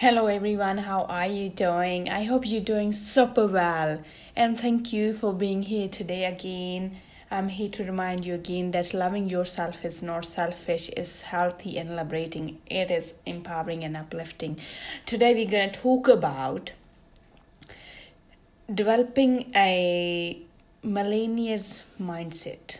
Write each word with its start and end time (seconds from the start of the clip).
Hello 0.00 0.28
everyone, 0.28 0.78
how 0.78 1.02
are 1.10 1.26
you 1.26 1.50
doing? 1.50 2.08
I 2.08 2.24
hope 2.24 2.46
you're 2.46 2.62
doing 2.62 2.90
super 2.90 3.46
well. 3.46 4.02
And 4.34 4.58
thank 4.58 4.94
you 4.94 5.12
for 5.12 5.34
being 5.34 5.64
here 5.64 5.88
today 5.88 6.24
again. 6.24 6.96
I'm 7.30 7.50
here 7.50 7.68
to 7.68 7.84
remind 7.84 8.24
you 8.24 8.32
again 8.32 8.70
that 8.70 8.94
loving 8.94 9.28
yourself 9.28 9.84
is 9.84 10.00
not 10.00 10.24
selfish, 10.24 10.88
it's 10.96 11.20
healthy 11.20 11.76
and 11.76 11.96
liberating. 11.96 12.62
It 12.64 12.90
is 12.90 13.12
empowering 13.26 13.84
and 13.84 13.94
uplifting. 13.94 14.58
Today 15.04 15.34
we're 15.34 15.50
going 15.50 15.70
to 15.70 15.78
talk 15.78 16.08
about 16.08 16.72
developing 18.74 19.52
a 19.54 20.40
millennials 20.82 21.80
mindset 22.00 22.78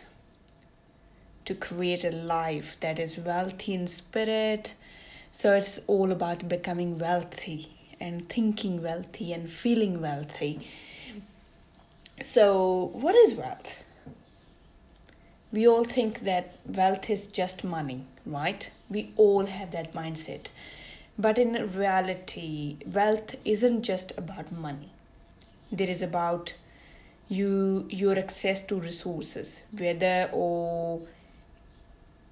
to 1.45 1.55
create 1.55 2.03
a 2.03 2.13
life 2.13 2.79
that 2.81 2.99
is 2.99 3.19
wealthy 3.19 3.75
in 3.75 3.87
spirit 3.89 4.73
so 5.33 5.53
it's 5.55 5.81
all 5.87 6.13
about 6.13 6.49
becoming 6.49 6.99
wealthy 6.99 7.73
and 8.01 8.29
thinking 8.29 8.83
wealthy 8.83 9.33
and 9.33 9.51
feeling 9.51 10.01
wealthy. 10.01 10.67
So, 12.23 12.91
what 12.93 13.15
is 13.15 13.35
wealth? 13.35 13.83
We 15.53 15.67
all 15.67 15.85
think 15.85 16.21
that 16.21 16.55
wealth 16.67 17.11
is 17.11 17.27
just 17.27 17.65
money, 17.65 18.05
right? 18.25 18.71
We 18.89 19.13
all 19.17 19.47
have 19.47 19.73
that 19.73 19.93
mindset. 19.95 20.51
But 21.19 21.39
in 21.39 21.73
reality, 21.75 22.77
wealth 22.87 23.35
isn't 23.45 23.83
just 23.83 24.17
about 24.17 24.53
money. 24.53 24.91
There 25.73 25.89
is 25.89 26.03
about 26.03 26.55
you 27.29 27.87
your 27.91 28.19
access 28.19 28.63
to 28.67 28.81
resources, 28.81 29.63
whether 29.77 30.31
or 30.33 31.01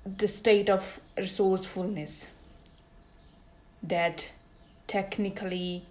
the 0.05 0.29
state 0.29 0.71
of 0.71 1.01
resourcefulness 1.17 2.29
that 3.83 4.31
technically 4.87 5.85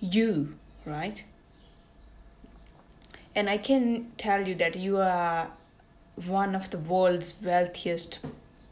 you, 0.00 0.54
right? 0.84 1.24
And 3.34 3.50
I 3.50 3.58
can 3.58 4.12
tell 4.16 4.46
you 4.46 4.54
that 4.56 4.76
you 4.76 4.98
are 4.98 5.48
one 6.16 6.54
of 6.54 6.70
the 6.70 6.78
world's 6.78 7.34
wealthiest 7.42 8.20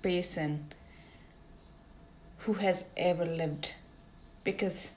person 0.03 0.73
who 2.39 2.55
has 2.55 2.85
ever 2.97 3.25
lived 3.25 3.75
because 4.45 4.91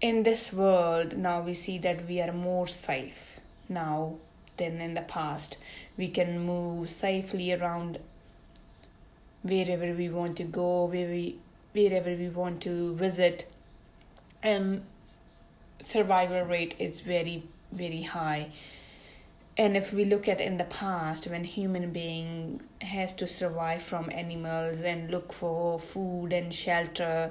in 0.00 0.22
this 0.22 0.52
world 0.52 1.16
now 1.16 1.40
we 1.40 1.54
see 1.54 1.78
that 1.78 2.06
we 2.06 2.20
are 2.20 2.32
more 2.32 2.66
safe 2.66 3.40
now 3.68 4.14
than 4.58 4.80
in 4.80 4.94
the 4.94 5.02
past 5.02 5.56
we 5.96 6.08
can 6.08 6.38
move 6.38 6.88
safely 6.88 7.52
around 7.52 7.98
wherever 9.42 9.92
we 9.94 10.08
want 10.08 10.36
to 10.36 10.44
go 10.44 10.84
where 10.84 11.08
we 11.08 11.38
wherever 11.76 12.14
we 12.14 12.28
want 12.28 12.62
to 12.62 12.94
visit 12.94 13.46
and 14.42 14.82
survival 15.80 16.42
rate 16.42 16.74
is 16.78 17.00
very 17.00 17.42
very 17.72 18.02
high. 18.02 18.48
And 19.58 19.74
if 19.76 19.92
we 19.92 20.04
look 20.04 20.28
at 20.28 20.40
in 20.40 20.58
the 20.58 20.64
past 20.64 21.26
when 21.26 21.44
human 21.44 21.90
being 21.90 22.60
has 22.82 23.14
to 23.14 23.26
survive 23.26 23.82
from 23.82 24.10
animals 24.10 24.82
and 24.82 25.10
look 25.10 25.32
for 25.32 25.80
food 25.80 26.32
and 26.32 26.52
shelter 26.52 27.30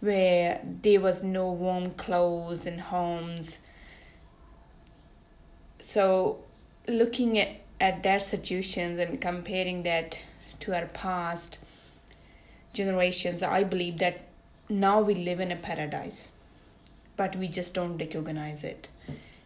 where 0.00 0.60
there 0.82 1.00
was 1.00 1.22
no 1.22 1.50
warm 1.50 1.92
clothes 1.92 2.66
and 2.66 2.80
homes. 2.82 3.60
So 5.78 6.44
looking 6.86 7.38
at, 7.38 7.60
at 7.80 8.02
that 8.02 8.20
situations 8.20 9.00
and 9.00 9.18
comparing 9.18 9.84
that 9.84 10.20
to 10.60 10.74
our 10.74 10.86
past 10.86 11.58
generations, 12.74 13.42
I 13.42 13.64
believe 13.64 13.98
that 13.98 14.20
now 14.68 15.00
we 15.00 15.14
live 15.14 15.40
in 15.40 15.52
a 15.52 15.56
paradise, 15.56 16.28
but 17.16 17.36
we 17.36 17.48
just 17.48 17.74
don't 17.74 17.96
recognize 17.98 18.64
it. 18.64 18.88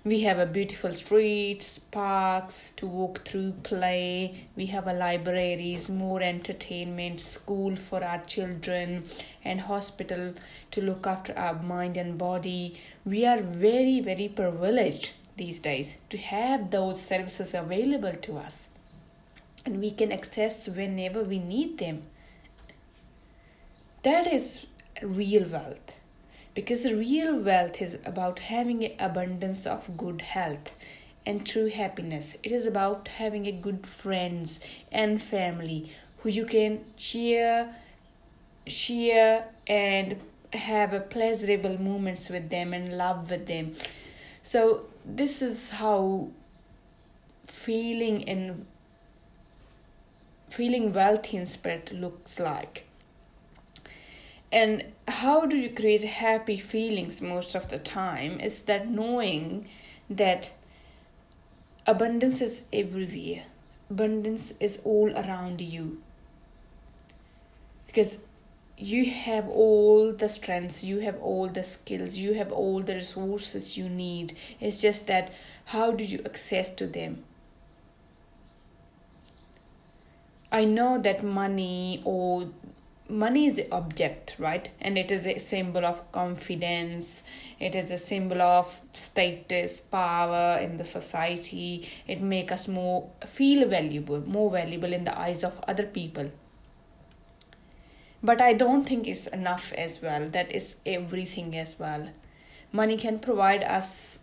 We 0.05 0.23
have 0.23 0.39
a 0.39 0.47
beautiful 0.47 0.95
streets, 0.95 1.79
parks 1.79 2.73
to 2.77 2.87
walk 2.87 3.27
through, 3.27 3.53
play. 3.63 4.47
We 4.57 4.67
have 4.67 4.87
a 4.87 4.93
libraries, 4.93 5.91
more 5.91 6.23
entertainment, 6.23 7.21
school 7.21 7.77
for 7.77 8.03
our 8.03 8.25
children, 8.25 9.05
and 9.45 9.61
hospital 9.61 10.35
to 10.71 10.81
look 10.81 11.07
after 11.07 11.37
our 11.37 11.61
mind 11.63 11.97
and 11.97 12.17
body. 12.17 12.81
We 13.05 13.27
are 13.27 13.43
very, 13.43 14.01
very 14.01 14.29
privileged 14.29 15.13
these 15.37 15.61
days 15.61 15.99
to 16.11 16.17
have 16.17 16.71
those 16.71 17.03
services 17.03 17.53
available 17.53 18.15
to 18.15 18.39
us, 18.39 18.69
and 19.67 19.81
we 19.81 19.91
can 19.91 20.13
access 20.13 20.69
whenever 20.69 21.23
we 21.23 21.39
need 21.39 21.79
them 21.79 22.05
that 24.03 24.27
is 24.27 24.67
real 25.03 25.49
wealth. 25.49 25.97
Because 26.55 26.91
real 26.91 27.39
wealth 27.39 27.81
is 27.81 27.99
about 28.05 28.41
having 28.41 28.85
an 28.85 28.93
abundance 28.99 29.67
of 29.67 29.97
good 29.97 30.23
health 30.23 30.75
and 31.25 31.47
true 31.47 31.69
happiness. 31.69 32.37
It 32.43 32.53
is 32.53 32.67
about 32.67 33.09
having 33.09 33.47
a 33.47 33.53
good 33.53 33.87
friends 33.87 34.65
and 34.91 35.23
family 35.23 35.93
who 36.19 36.31
you 36.31 36.45
can 36.45 36.85
share 36.97 37.75
share 38.67 39.49
and 39.67 40.17
have 40.53 40.93
a 40.93 41.01
pleasurable 41.01 41.81
moments 41.81 42.29
with 42.29 42.51
them 42.51 42.73
and 42.73 42.97
love 42.97 43.31
with 43.31 43.47
them. 43.47 43.75
So 44.43 44.87
this 45.05 45.43
is 45.43 45.71
how 45.71 46.31
feeling 47.45 48.29
and 48.29 48.67
feeling 50.49 50.93
wealthy 50.93 51.37
in 51.37 51.47
spirit 51.47 51.93
looks 51.93 52.41
like 52.41 52.88
and 54.51 54.85
how 55.07 55.47
do 55.47 55.57
you 55.57 55.71
create 55.71 56.05
happy 56.05 56.57
feelings 56.57 57.21
most 57.21 57.55
of 57.55 57.69
the 57.69 57.79
time 57.79 58.41
is 58.41 58.63
that 58.63 58.89
knowing 58.89 59.69
that 60.09 60.53
abundance 61.87 62.41
is 62.41 62.63
everywhere. 62.73 63.45
Abundance 63.91 64.53
is 64.61 64.81
all 64.85 65.11
around 65.11 65.61
you. 65.61 66.03
Because 67.87 68.19
you 68.77 69.11
have 69.11 69.49
all 69.49 70.13
the 70.13 70.29
strengths 70.29 70.85
you 70.85 71.01
have 71.01 71.21
all 71.21 71.49
the 71.49 71.65
skills 71.65 72.17
you 72.17 72.35
have 72.35 72.53
all 72.53 72.81
the 72.81 72.95
resources 72.95 73.77
you 73.77 73.89
need. 73.89 74.37
It's 74.61 74.81
just 74.81 75.07
that 75.09 75.33
how 75.67 75.91
do 75.91 76.05
you 76.05 76.23
access 76.25 76.71
to 76.77 76.87
them? 76.87 77.25
I 80.51 80.65
know 80.65 80.99
that 80.99 81.23
money 81.25 82.01
or 82.05 82.49
money 83.09 83.47
is 83.47 83.57
the 83.57 83.71
object 83.73 84.37
right? 84.39 84.71
And 84.81 84.99
it 84.99 85.11
is 85.11 85.27
a 85.27 85.39
symbol 85.39 85.85
of 85.85 86.11
confidence. 86.13 87.25
It 87.59 87.75
is 87.75 87.91
a 87.91 87.99
symbol 87.99 88.43
of 88.43 88.81
status 88.93 89.81
power 89.81 90.59
in 90.59 90.77
the 90.79 90.85
society. 90.85 91.89
It 92.07 92.21
make 92.21 92.53
us 92.53 92.69
more 92.69 93.11
feel 93.27 93.69
valuable 93.69 94.21
more 94.21 94.51
valuable 94.51 94.93
in 94.93 95.05
the 95.05 95.19
eyes 95.19 95.43
of 95.43 95.59
other 95.67 95.85
people. 95.85 96.31
But 98.23 98.41
i 98.41 98.53
don't 98.53 98.85
think 98.85 99.07
it's 99.07 99.27
enough 99.29 99.73
as 99.75 100.03
well. 100.03 100.29
That 100.29 100.53
is 100.53 100.77
everything 100.85 101.57
as 101.57 101.79
well. 101.79 102.09
Money 102.73 102.97
can 102.97 103.19
provide 103.19 103.63
us 103.63 104.21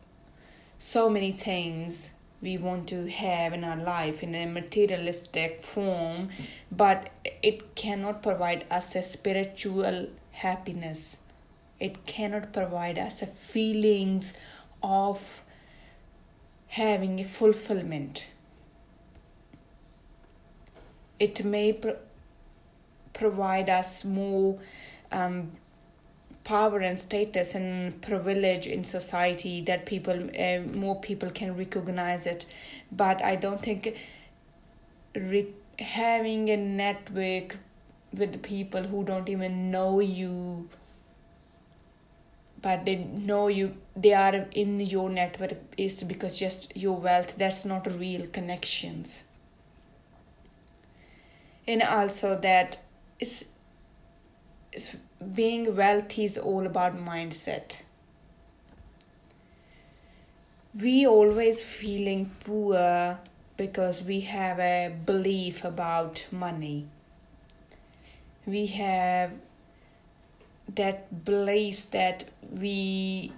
so 0.78 1.10
many 1.10 1.32
things 1.32 2.10
we 2.46 2.58
want 2.60 2.88
to 2.88 3.08
have 3.10 3.54
in 3.54 3.64
our 3.64 3.76
life 3.76 4.22
in 4.22 4.36
a 4.36 4.46
materialistic 4.46 5.64
form, 5.64 6.30
but 6.72 7.10
it 7.42 7.74
cannot 7.74 8.22
provide 8.22 8.64
us 8.70 8.96
a 8.96 9.02
spiritual 9.02 10.08
happiness. 10.32 11.18
It 11.80 12.06
cannot 12.06 12.54
provide 12.54 13.00
us 13.00 13.24
a 13.24 13.26
feelings 13.26 14.36
of 14.84 15.42
having 16.68 17.20
a 17.20 17.26
fulfillment. 17.26 18.28
It 21.20 21.44
may 21.44 21.74
pro- 21.74 21.98
provide 23.14 23.70
us 23.70 24.06
more 24.06 24.60
um, 25.12 25.52
power 26.46 26.80
and 26.80 26.98
status 27.00 27.54
and 27.56 28.02
privilege 28.02 28.68
in 28.68 28.84
society 28.86 29.62
that 29.62 29.86
people 29.86 30.30
uh, 30.40 30.60
more 30.74 31.00
people 31.02 31.30
can 31.30 31.58
recognize 31.58 32.26
it. 32.26 32.46
But 32.92 33.22
i 33.24 33.36
don't 33.36 33.62
think 33.62 33.96
re- 35.16 35.54
having 35.80 36.50
a 36.50 36.58
network 36.58 37.58
with 38.14 38.42
people 38.44 38.84
who 38.84 39.04
don't 39.04 39.28
even 39.28 39.72
know 39.72 40.00
you 40.00 40.70
but 42.66 42.84
they 42.86 42.96
know 43.30 43.48
you 43.48 43.76
they 43.96 44.12
are 44.14 44.48
in 44.52 44.80
your 44.80 45.08
network 45.08 45.58
is 45.78 46.02
because 46.04 46.38
just 46.40 46.76
your 46.76 46.98
wealth 46.98 47.36
that's 47.38 47.64
not 47.64 47.86
real 48.00 48.26
connections. 48.28 49.24
And 51.68 51.84
also 51.84 52.40
that 52.40 52.80
is 53.20 53.46
being 55.34 55.76
wealthy 55.76 56.26
is 56.26 56.38
all 56.38 56.66
about 56.66 56.98
mindset. 56.98 57.82
We 60.80 61.08
always 61.08 61.62
feeling 61.62 62.32
poor 62.44 63.20
because 63.58 64.04
we 64.04 64.22
have 64.22 64.60
a 64.60 64.94
belief 65.06 65.64
about 65.64 66.26
money. 66.32 66.88
We 68.46 68.68
have 68.68 69.32
that 70.76 71.24
belief 71.24 71.90
that 71.92 72.26
we 72.52 73.32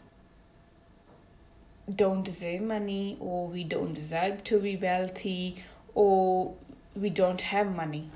don't 1.94 2.24
deserve 2.24 2.62
money 2.62 3.18
or 3.20 3.48
we 3.48 3.64
don't 3.64 3.94
deserve 3.94 4.44
to 4.46 4.60
be 4.60 4.76
wealthy 4.76 5.64
or 5.94 6.54
we 6.96 7.10
don't 7.10 7.42
have 7.42 7.74
money 7.74 8.10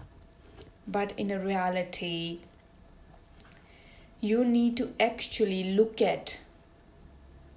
but 0.87 1.13
in 1.17 1.31
a 1.31 1.39
reality 1.39 2.39
you 4.21 4.45
need 4.45 4.77
to 4.77 4.93
actually 4.99 5.63
look 5.75 5.99
at 5.99 6.37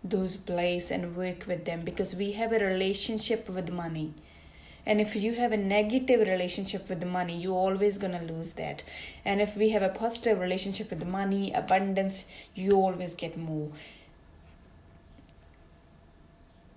those 0.03 0.37
beliefs 0.37 0.91
and 0.91 1.15
work 1.15 1.47
with 1.47 1.67
them 1.67 1.83
because 1.83 2.15
we 2.15 2.33
have 2.33 2.53
a 2.53 2.59
relationship 2.59 3.49
with 3.49 3.71
money. 3.71 4.15
And 4.87 5.01
if 5.01 5.15
you 5.17 5.35
have 5.35 5.53
a 5.53 5.57
negative 5.59 6.21
relationship 6.29 6.89
with 6.89 7.01
the 7.01 7.07
money 7.07 7.37
you're 7.37 7.55
always 7.55 7.99
going 7.99 8.19
to 8.19 8.33
lose 8.33 8.53
that. 8.55 8.83
And 9.25 9.41
if 9.41 9.57
we 9.57 9.71
have 9.71 9.83
a 9.83 9.89
positive 9.89 10.39
relationship 10.39 10.91
with 10.91 11.01
the 11.01 11.07
money 11.07 11.53
abundance 11.53 12.25
you 12.55 12.73
always 12.73 13.15
get 13.15 13.37
more. 13.37 13.69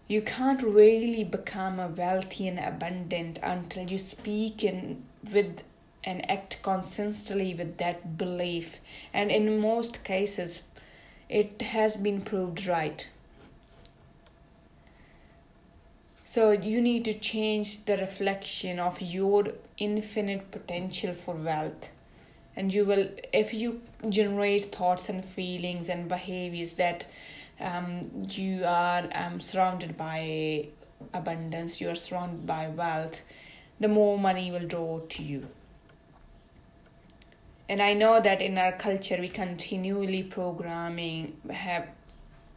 You 0.10 0.22
can't 0.22 0.64
really 0.64 1.26
become 1.26 1.82
a 1.82 1.90
wealthy 1.90 2.48
and 2.48 2.60
abundant 2.60 3.40
until 3.44 3.90
you 3.90 3.98
speak 3.98 4.64
in 4.64 5.04
with 5.34 5.64
and 6.08 6.30
act 6.32 6.58
consistently 6.64 7.54
with 7.54 7.78
that 7.78 8.18
belief 8.18 8.80
and 9.14 9.32
in 9.32 9.60
most 9.60 10.04
cases 10.04 10.62
it 11.30 11.62
has 11.74 11.98
been 11.98 12.22
proved 12.22 12.66
right 12.66 13.10
so 16.30 16.52
you 16.52 16.82
need 16.82 17.06
to 17.06 17.14
change 17.14 17.86
the 17.86 17.96
reflection 17.96 18.80
of 18.80 19.02
your 19.02 19.46
infinite 19.78 20.52
potential 20.52 21.14
for 21.14 21.34
wealth. 21.34 21.90
And 22.54 22.74
you 22.74 22.84
will, 22.84 23.08
if 23.32 23.54
you 23.54 23.80
generate 24.10 24.76
thoughts 24.76 25.08
and 25.08 25.24
feelings 25.24 25.88
and 25.88 26.10
behaviors 26.10 26.74
that 26.74 27.06
um, 27.62 28.02
you 28.30 28.66
are 28.66 29.08
um, 29.16 29.40
surrounded 29.40 29.96
by 29.96 30.68
abundance, 31.14 31.80
you 31.80 31.90
are 31.90 31.96
surrounded 31.96 32.46
by 32.46 32.68
wealth, 32.68 33.22
the 33.80 33.88
more 33.88 34.20
money 34.20 34.52
will 34.52 34.68
draw 34.68 35.00
to 35.00 35.24
you. 35.24 35.48
And 37.70 37.82
I 37.82 37.94
know 37.94 38.22
that 38.22 38.42
in 38.42 38.58
our 38.58 38.72
culture, 38.72 39.18
we 39.20 39.30
continually 39.30 40.24
programming 40.24 41.38
have 41.52 41.90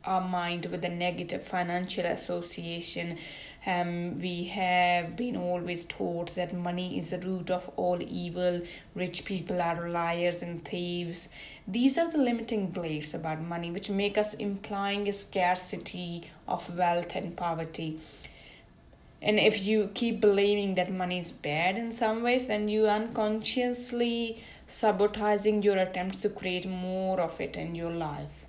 our 0.04 0.20
mind 0.20 0.66
with 0.66 0.84
a 0.84 0.88
negative 0.88 1.44
financial 1.44 2.06
association 2.06 3.18
um, 3.66 4.16
we 4.16 4.44
have 4.44 5.16
been 5.16 5.36
always 5.36 5.84
taught 5.84 6.34
that 6.34 6.54
money 6.54 6.98
is 6.98 7.10
the 7.10 7.18
root 7.18 7.50
of 7.50 7.70
all 7.76 8.00
evil, 8.00 8.62
rich 8.94 9.26
people 9.26 9.60
are 9.60 9.90
liars 9.90 10.42
and 10.42 10.64
thieves. 10.64 11.28
These 11.68 11.98
are 11.98 12.10
the 12.10 12.18
limiting 12.18 12.68
beliefs 12.68 13.12
about 13.12 13.42
money 13.42 13.70
which 13.70 13.90
make 13.90 14.16
us 14.16 14.32
implying 14.34 15.08
a 15.08 15.12
scarcity 15.12 16.30
of 16.48 16.74
wealth 16.76 17.14
and 17.14 17.36
poverty. 17.36 18.00
And 19.20 19.38
if 19.38 19.66
you 19.66 19.90
keep 19.92 20.22
believing 20.22 20.76
that 20.76 20.90
money 20.90 21.18
is 21.18 21.30
bad 21.30 21.76
in 21.76 21.92
some 21.92 22.22
ways, 22.22 22.46
then 22.46 22.68
you 22.68 22.86
unconsciously 22.86 24.42
sabotaging 24.70 25.62
your 25.64 25.76
attempts 25.76 26.22
to 26.22 26.28
create 26.28 26.64
more 26.68 27.20
of 27.20 27.40
it 27.40 27.56
in 27.56 27.74
your 27.74 27.90
life. 27.90 28.46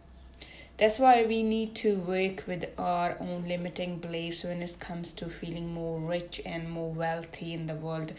That's 0.78 1.00
why 1.00 1.26
we 1.26 1.42
need 1.44 1.76
to 1.76 1.98
work 1.98 2.44
with 2.48 2.66
our 2.78 3.18
own 3.20 3.48
limiting 3.48 3.98
beliefs 3.98 4.44
when 4.44 4.62
it 4.62 4.78
comes 4.80 5.14
to 5.14 5.26
feeling 5.26 5.74
more 5.74 6.00
rich 6.00 6.40
and 6.46 6.70
more 6.70 6.92
wealthy 6.92 7.54
in 7.54 7.68
the 7.68 7.76
world, 7.76 8.14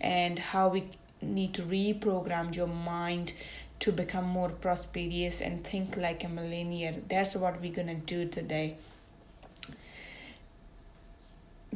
and 0.00 0.38
how 0.38 0.68
we 0.68 0.84
need 1.20 1.52
to 1.54 1.62
reprogram 1.62 2.54
your 2.54 2.68
mind 2.68 3.32
to 3.80 3.92
become 3.92 4.24
more 4.24 4.48
prosperous 4.48 5.40
and 5.40 5.64
think 5.64 5.96
like 5.96 6.24
a 6.24 6.28
millionaire. 6.28 6.94
That's 7.08 7.34
what 7.34 7.60
we're 7.60 7.72
gonna 7.72 7.94
do 7.94 8.26
today. 8.28 8.76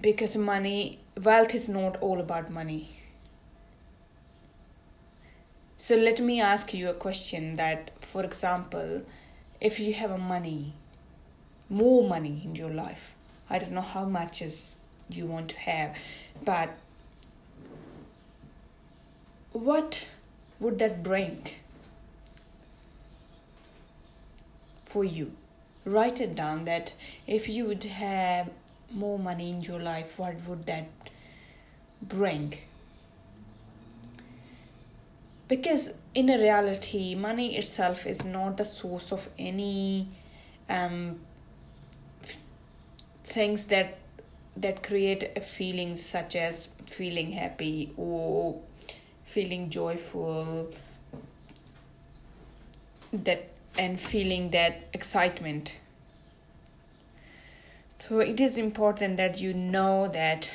Because 0.01 0.37
money, 0.37 0.99
wealth 1.21 1.55
is 1.55 1.69
not 1.69 1.97
all 2.01 2.21
about 2.21 2.51
money. 2.51 3.02
So 5.85 5.97
let 5.97 6.21
me 6.21 6.41
ask 6.41 6.73
you 6.73 6.91
a 6.91 6.95
question 6.95 7.57
that, 7.57 7.91
for 8.03 8.23
example, 8.23 9.03
if 9.61 9.81
you 9.81 9.93
have 9.95 10.13
a 10.13 10.17
money, 10.17 10.75
more 11.69 12.09
money 12.09 12.41
in 12.45 12.55
your 12.55 12.71
life, 12.71 13.11
I 13.51 13.59
don't 13.59 13.73
know 13.73 13.81
how 13.81 14.05
much 14.05 14.43
is 14.43 14.77
you 15.09 15.27
want 15.27 15.49
to 15.49 15.59
have, 15.59 15.97
but 16.45 16.71
what 19.51 20.09
would 20.61 20.79
that 20.79 21.03
bring 21.03 21.49
for 24.85 25.03
you? 25.03 25.33
Write 25.85 26.21
it 26.21 26.37
down 26.37 26.65
that 26.67 26.95
if 27.27 27.49
you 27.49 27.65
would 27.65 27.83
have 27.83 28.49
more 28.93 29.19
money 29.19 29.51
in 29.51 29.63
your 29.63 29.81
life, 29.81 30.17
what 30.17 30.37
would 30.47 30.67
that 30.67 30.87
bring? 32.01 32.55
Because 35.53 35.93
in 36.15 36.31
a 36.31 36.39
reality 36.39 37.15
money 37.15 37.57
itself 37.59 38.07
is 38.07 38.25
not 38.25 38.57
the 38.57 38.65
source 38.65 39.13
of 39.13 39.29
any 39.39 40.09
um, 40.71 41.21
things 43.25 43.67
that 43.67 43.99
that 44.57 44.83
create 44.83 45.45
feelings 45.45 46.03
such 46.03 46.37
as 46.37 46.71
feeling 46.87 47.33
happy 47.33 47.93
or 47.99 48.63
feeling 49.27 49.69
joyful 49.69 50.71
that 53.13 53.51
and 53.77 54.01
feeling 54.01 54.51
that 54.53 54.89
excitement. 54.95 55.77
So 57.99 58.21
it 58.21 58.41
is 58.41 58.57
important 58.57 59.19
that 59.19 59.39
you 59.39 59.53
know 59.53 60.09
that 60.09 60.51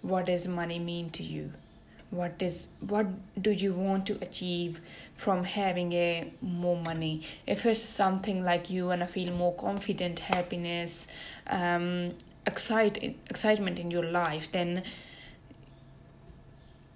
what 0.00 0.24
does 0.24 0.48
money 0.48 0.78
mean 0.78 1.10
to 1.10 1.22
you 1.22 1.52
what 2.14 2.40
is 2.40 2.68
what 2.80 3.06
do 3.40 3.50
you 3.50 3.72
want 3.72 4.06
to 4.06 4.18
achieve 4.22 4.80
from 5.16 5.44
having 5.44 5.92
a 5.92 6.32
more 6.40 6.76
money? 6.76 7.22
If 7.46 7.66
it's 7.66 7.80
something 7.80 8.44
like 8.44 8.70
you 8.70 8.86
want 8.86 9.00
to 9.00 9.06
feel 9.06 9.32
more 9.32 9.54
confident 9.54 10.18
happiness 10.20 11.06
um 11.46 12.12
excite, 12.46 13.16
excitement 13.30 13.78
in 13.78 13.90
your 13.90 14.04
life 14.04 14.50
then 14.52 14.82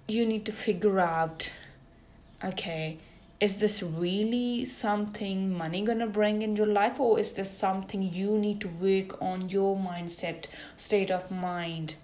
you 0.07 0.25
need 0.25 0.45
to 0.45 0.51
figure 0.51 0.99
out 0.99 1.51
okay 2.43 2.99
is 3.39 3.57
this 3.57 3.81
really 3.81 4.65
something 4.65 5.57
money 5.57 5.81
gonna 5.81 6.07
bring 6.07 6.41
in 6.41 6.55
your 6.55 6.67
life 6.67 6.99
or 6.99 7.17
is 7.17 7.33
this 7.33 7.49
something 7.49 8.01
you 8.03 8.37
need 8.37 8.59
to 8.59 8.67
work 8.67 9.21
on 9.21 9.47
your 9.47 9.77
mindset 9.77 10.45
state 10.75 11.09
of 11.09 11.31
mind? 11.31 11.95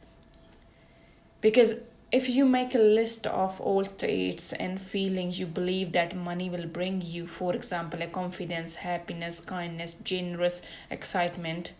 Because 1.41 1.75
if 2.11 2.29
you 2.29 2.45
make 2.45 2.75
a 2.75 2.79
list 2.79 3.25
of 3.27 3.59
all 3.59 3.83
traits 3.83 4.53
and 4.53 4.79
feelings 4.79 5.39
you 5.39 5.45
believe 5.45 5.91
that 5.93 6.15
money 6.15 6.49
will 6.49 6.67
bring 6.67 7.01
you, 7.01 7.27
for 7.27 7.55
example, 7.55 8.01
a 8.01 8.07
confidence, 8.07 8.75
happiness, 8.75 9.39
kindness, 9.39 9.95
generous, 9.95 10.61
excitement, 10.89 11.73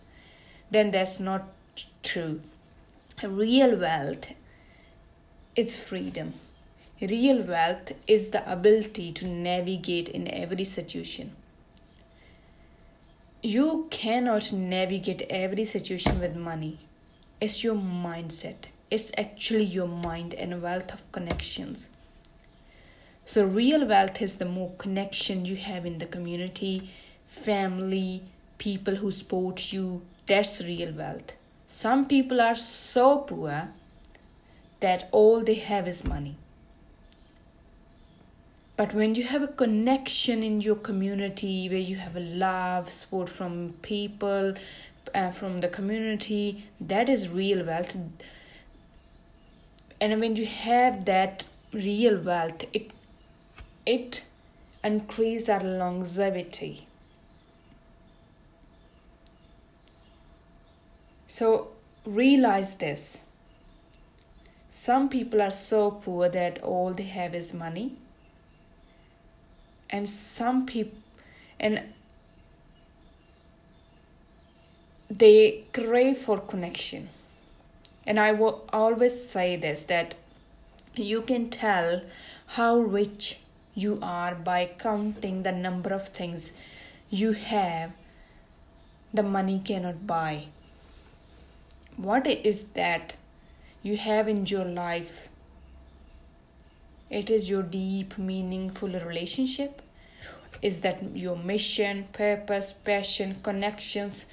then 0.72 0.92
that's 0.92 1.20
not 1.20 1.48
true. 2.04 2.42
Real 3.24 3.78
wealth 3.78 4.34
is 5.56 5.78
freedom. 5.78 6.34
Real 7.00 7.44
wealth 7.44 7.92
is 8.08 8.30
the 8.30 8.52
ability 8.52 9.12
to 9.14 9.28
navigate 9.28 10.10
in 10.10 10.28
every 10.28 10.64
situation. 10.64 11.34
You 13.44 13.88
cannot 13.92 14.52
navigate 14.52 15.22
every 15.30 15.66
situation 15.66 16.20
with 16.20 16.36
money. 16.36 16.80
It's 17.40 17.64
your 17.64 17.76
mindset 17.76 18.66
is 18.92 19.12
actually 19.18 19.64
your 19.64 19.88
mind 19.88 20.34
and 20.34 20.62
wealth 20.62 20.94
of 20.94 21.12
connections. 21.12 21.90
So, 23.26 23.44
real 23.44 23.86
wealth 23.86 24.22
is 24.22 24.36
the 24.36 24.46
more 24.46 24.72
connection 24.78 25.46
you 25.46 25.56
have 25.56 25.86
in 25.86 25.98
the 25.98 26.06
community, 26.06 26.92
family, 27.28 28.24
people 28.58 28.96
who 28.96 29.12
support 29.12 29.74
you. 29.74 30.02
That's 30.28 30.62
real 30.62 30.92
wealth. 30.92 31.34
Some 31.68 32.06
people 32.06 32.40
are 32.40 32.56
so 32.56 33.20
poor 33.20 33.70
that 34.80 35.10
all 35.12 35.42
they 35.42 35.56
have 35.56 35.88
is 35.88 36.04
money. 36.04 36.36
But 38.78 38.94
when 38.94 39.16
you 39.16 39.24
have 39.24 39.42
a 39.42 39.48
connection 39.48 40.44
in 40.44 40.62
your 40.62 40.76
community 40.76 41.70
where 41.70 41.80
you 41.80 41.96
have 41.96 42.16
a 42.16 42.20
love, 42.20 42.92
support 42.92 43.30
from 43.30 43.74
people, 43.82 44.54
uh, 45.14 45.32
from 45.32 45.62
the 45.62 45.70
community, 45.70 46.66
that 46.80 47.08
is 47.08 47.30
real 47.30 47.66
wealth 47.66 47.96
and 50.06 50.20
when 50.22 50.36
you 50.36 50.46
have 50.46 51.06
that 51.06 51.46
real 51.74 52.18
wealth 52.30 52.66
it 52.74 52.92
it 53.86 54.24
increases 54.84 55.50
our 55.50 55.64
longevity. 55.64 56.88
So 61.28 61.70
realize 62.06 62.76
this. 62.78 63.18
Some 64.70 65.10
people 65.10 65.42
are 65.42 65.52
so 65.52 65.92
poor 65.92 66.30
that 66.30 66.62
all 66.62 66.94
they 66.94 67.04
have 67.04 67.34
is 67.34 67.54
money. 67.54 67.98
And 69.90 70.08
some 70.08 70.66
people 70.66 70.98
and 71.60 71.94
they 75.10 75.64
crave 75.74 76.18
for 76.18 76.40
connection 76.40 77.10
and 78.06 78.20
i 78.20 78.32
will 78.32 78.64
always 78.72 79.16
say 79.30 79.56
this 79.56 79.84
that 79.84 80.16
you 80.96 81.22
can 81.22 81.50
tell 81.50 82.02
how 82.58 82.78
rich 82.78 83.40
you 83.74 84.00
are 84.02 84.36
by 84.36 84.66
counting 84.80 85.44
the 85.44 85.52
number 85.52 85.94
of 85.94 86.08
things 86.10 86.54
you 87.10 87.34
have 87.34 87.92
the 89.14 89.24
money 89.24 89.62
cannot 89.64 90.06
buy 90.08 90.46
what 91.98 92.28
is 92.28 92.64
that 92.80 93.14
you 93.84 93.98
have 93.98 94.28
in 94.28 94.46
your 94.46 94.66
life 94.66 95.30
it 97.10 97.30
is 97.30 97.50
your 97.50 97.64
deep 97.64 98.18
meaningful 98.18 98.90
relationship 98.90 99.82
is 100.62 100.80
that 100.82 101.04
your 101.14 101.36
mission 101.36 102.08
purpose 102.14 102.74
passion 102.74 103.36
connections 103.44 104.26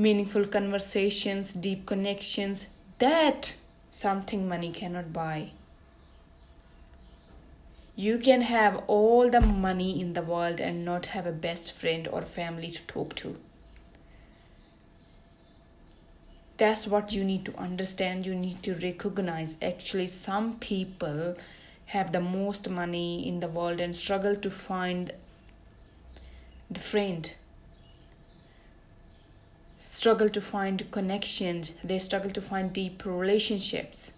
meaningful 0.00 0.46
conversations, 0.46 1.52
deep 1.52 1.84
connections. 1.84 2.68
That 3.00 3.56
something 3.90 4.46
money 4.46 4.70
cannot 4.72 5.10
buy. 5.10 5.52
You 7.96 8.18
can 8.18 8.42
have 8.42 8.82
all 8.86 9.30
the 9.30 9.40
money 9.40 9.98
in 9.98 10.12
the 10.12 10.22
world 10.22 10.60
and 10.60 10.84
not 10.84 11.06
have 11.06 11.26
a 11.26 11.32
best 11.32 11.72
friend 11.72 12.06
or 12.06 12.22
family 12.22 12.70
to 12.70 12.82
talk 12.86 13.14
to. 13.16 13.38
That's 16.58 16.86
what 16.86 17.10
you 17.10 17.24
need 17.24 17.46
to 17.46 17.56
understand. 17.56 18.26
You 18.26 18.34
need 18.34 18.62
to 18.64 18.74
recognize. 18.74 19.56
Actually, 19.62 20.06
some 20.06 20.58
people 20.58 21.36
have 21.86 22.12
the 22.12 22.20
most 22.20 22.68
money 22.68 23.26
in 23.26 23.40
the 23.40 23.48
world 23.48 23.80
and 23.80 23.96
struggle 23.96 24.36
to 24.36 24.50
find 24.50 25.12
the 26.70 26.80
friend 26.80 27.32
struggle 29.92 30.28
to 30.28 30.40
find 30.40 30.88
connections, 30.92 31.72
they 31.82 31.98
struggle 31.98 32.30
to 32.30 32.40
find 32.40 32.72
deep 32.72 33.04
relationships. 33.04 34.12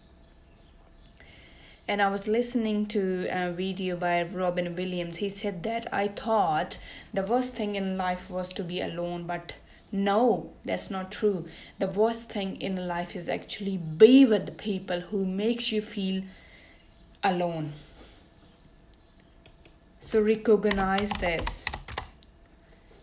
And 1.88 2.02
I 2.02 2.08
was 2.10 2.28
listening 2.28 2.84
to 2.88 3.26
a 3.30 3.50
video 3.50 3.96
by 3.96 4.22
Robin 4.22 4.74
Williams. 4.74 5.16
He 5.16 5.30
said 5.30 5.62
that 5.62 5.92
I 5.92 6.08
thought 6.08 6.76
the 7.14 7.22
worst 7.22 7.54
thing 7.54 7.74
in 7.74 7.96
life 7.96 8.28
was 8.28 8.52
to 8.52 8.62
be 8.62 8.82
alone, 8.82 9.26
but 9.26 9.54
no, 9.90 10.50
that's 10.62 10.90
not 10.90 11.10
true. 11.10 11.46
The 11.78 11.88
worst 11.88 12.28
thing 12.28 12.60
in 12.60 12.86
life 12.86 13.16
is 13.16 13.28
actually 13.28 13.78
be 13.78 14.26
with 14.26 14.44
the 14.44 14.52
people 14.52 15.00
who 15.00 15.24
makes 15.24 15.72
you 15.72 15.80
feel 15.80 16.22
alone. 17.24 17.72
So 20.00 20.20
recognize 20.20 21.10
this. 21.12 21.64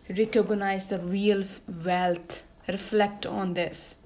Recognize 0.08 0.86
the 0.86 1.00
real 1.00 1.44
wealth 1.84 2.44
reflect 2.68 3.26
on 3.26 3.54
this. 3.54 3.96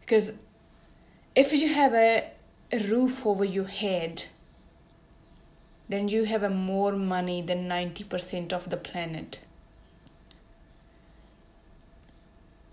Because 0.00 0.34
if 1.34 1.52
you 1.52 1.68
have 1.68 1.94
a, 1.94 2.30
a 2.72 2.78
roof 2.78 3.26
over 3.26 3.44
your 3.44 3.66
head, 3.66 4.24
then 5.88 6.08
you 6.08 6.24
have 6.24 6.42
a 6.42 6.50
more 6.50 6.92
money 6.92 7.42
than 7.42 7.68
90% 7.68 8.52
of 8.52 8.70
the 8.70 8.76
planet. 8.76 9.40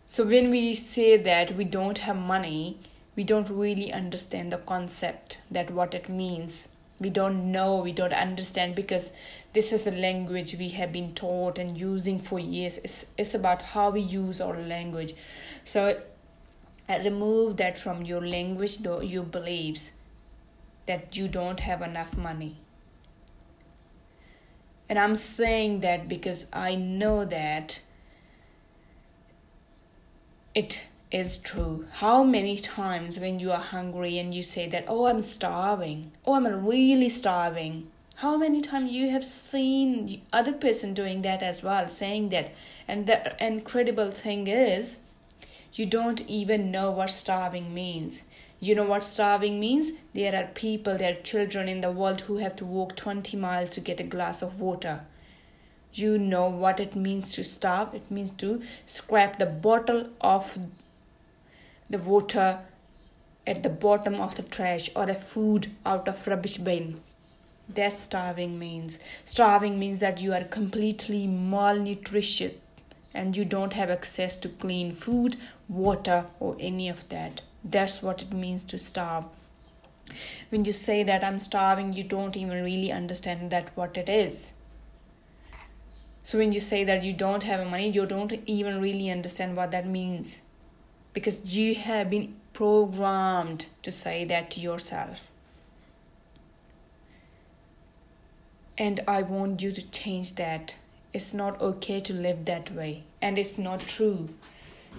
So 0.08 0.26
when 0.26 0.50
we 0.50 0.74
say 0.74 1.16
that 1.18 1.56
we 1.56 1.64
don't 1.64 2.00
have 2.00 2.18
money, 2.18 2.80
we 3.16 3.24
don't 3.24 3.50
really 3.50 3.94
understand 3.94 4.52
the 4.52 4.58
concept 4.58 5.40
that 5.50 5.72
what 5.72 5.94
it 5.94 6.10
means 6.10 6.68
we 7.02 7.10
don't 7.10 7.52
know 7.52 7.78
we 7.78 7.92
don't 7.92 8.14
understand 8.14 8.76
because 8.76 9.12
this 9.54 9.74
is 9.74 9.84
the 9.84 9.92
language 9.92 10.56
we 10.58 10.70
have 10.70 10.94
been 10.94 11.14
taught 11.14 11.58
and 11.58 11.78
using 11.78 12.20
for 12.20 12.40
years. 12.40 12.78
It's, 12.78 13.08
it's 13.18 13.34
about 13.34 13.62
how 13.62 13.90
we 13.90 14.02
use 14.02 14.40
our 14.40 14.58
language. 14.58 15.16
So 15.66 16.00
uh, 16.88 17.00
remove 17.04 17.58
that 17.58 17.78
from 17.78 18.04
your 18.04 18.26
language 18.26 18.78
though 18.78 19.02
your 19.02 19.24
beliefs 19.24 19.92
that 20.86 21.18
you 21.18 21.28
don't 21.28 21.60
have 21.62 21.82
enough 21.82 22.16
money. 22.16 22.58
And 24.88 25.00
i'm 25.00 25.16
saying 25.16 25.80
that 25.82 26.10
because 26.10 26.48
i 26.52 26.76
know 26.76 27.24
that 27.24 27.80
it 30.54 30.84
is 31.12 31.38
true. 31.38 31.86
How 31.92 32.24
many 32.24 32.58
times 32.58 33.20
when 33.20 33.40
you 33.40 33.52
are 33.52 33.60
hungry 33.60 34.18
and 34.18 34.34
you 34.34 34.42
say 34.42 34.70
that, 34.70 34.86
oh, 34.88 35.08
I'm 35.08 35.22
starving, 35.22 36.12
oh, 36.26 36.36
I'm 36.36 36.66
really 36.66 37.10
starving. 37.10 37.92
How 38.16 38.38
many 38.38 38.62
times 38.62 38.92
you 38.92 39.10
have 39.10 39.26
seen 39.26 40.22
other 40.32 40.54
person 40.54 40.94
doing 40.94 41.22
that 41.24 41.44
as 41.44 41.62
well, 41.64 41.90
saying 41.90 42.30
that. 42.30 42.54
And 42.88 43.08
the 43.08 43.36
incredible 43.46 44.12
thing 44.12 44.48
is, 44.48 45.00
you 45.74 45.86
don't 45.86 46.22
even 46.28 46.72
know 46.72 46.92
what 46.92 47.10
starving 47.10 47.74
means. 47.74 48.28
You 48.60 48.76
know 48.76 48.86
what 48.86 49.04
starving 49.04 49.60
means? 49.60 49.92
There 50.14 50.36
are 50.36 50.48
people, 50.48 50.96
there 50.98 51.14
are 51.14 51.22
children 51.22 51.68
in 51.68 51.82
the 51.82 51.92
world 51.92 52.22
who 52.22 52.38
have 52.38 52.56
to 52.58 52.66
walk 52.66 52.96
20 52.96 53.36
miles 53.38 53.70
to 53.72 53.82
get 53.82 54.00
a 54.00 54.04
glass 54.04 54.42
of 54.42 54.60
water 54.60 55.02
you 55.94 56.18
know 56.18 56.48
what 56.48 56.80
it 56.80 56.96
means 56.96 57.34
to 57.34 57.44
starve 57.44 57.94
it 57.94 58.10
means 58.10 58.32
to 58.32 58.62
scrap 58.86 59.38
the 59.38 59.46
bottle 59.46 60.10
of 60.22 60.58
the 61.92 61.98
water 61.98 62.60
at 63.46 63.64
the 63.64 63.70
bottom 63.70 64.16
of 64.16 64.36
the 64.36 64.44
trash 64.44 64.90
or 64.96 65.06
the 65.06 65.14
food 65.14 65.70
out 65.86 66.08
of 66.08 66.26
rubbish 66.26 66.58
bin. 66.58 67.02
That's 67.68 67.98
starving 67.98 68.58
means. 68.58 68.98
Starving 69.26 69.78
means 69.78 70.00
that 70.00 70.22
you 70.22 70.34
are 70.34 70.44
completely 70.44 71.28
malnutrition 71.28 72.54
and 73.14 73.36
you 73.36 73.44
don't 73.44 73.74
have 73.74 73.90
access 73.90 74.38
to 74.38 74.50
clean 74.50 74.94
food 74.94 75.36
water 75.68 76.26
or 76.40 76.56
any 76.60 76.88
of 76.88 77.08
that. 77.10 77.42
That's 77.64 78.02
what 78.02 78.22
it 78.22 78.32
means 78.32 78.64
to 78.66 78.80
starve. 78.80 79.26
When 80.50 80.66
you 80.66 80.74
say 80.74 81.04
that 81.04 81.24
i'm 81.24 81.40
starving 81.40 81.94
you 81.94 82.04
don't 82.04 82.36
even 82.36 82.64
really 82.64 82.92
understand 82.92 83.52
that 83.52 83.76
what 83.76 83.98
it 83.98 84.10
is. 84.10 84.52
So 86.24 86.38
when 86.38 86.52
you 86.52 86.60
say 86.60 86.84
that 86.84 87.04
you 87.04 87.14
don't 87.14 87.44
have 87.44 87.66
money 87.68 87.90
you 87.90 88.06
don't 88.06 88.34
even 88.46 88.82
really 88.82 89.10
understand 89.10 89.56
what 89.56 89.72
that 89.72 89.88
means 89.88 90.40
because 91.14 91.56
you 91.56 91.76
have 91.76 92.10
been 92.10 92.36
programmed 92.54 93.68
to 93.84 93.92
say 93.92 94.26
that 94.26 94.52
to 94.52 94.60
yourself. 94.60 95.32
And 98.78 99.00
I 99.08 99.22
want 99.22 99.62
you 99.62 99.72
to 99.72 99.82
change 99.92 100.36
that. 100.36 100.76
It's 101.14 101.34
not 101.34 101.62
okay 101.62 102.00
to 102.00 102.14
live 102.14 102.46
that 102.46 102.72
way, 102.74 103.04
and 103.22 103.38
it's 103.38 103.58
not 103.58 103.82
true. 103.82 104.30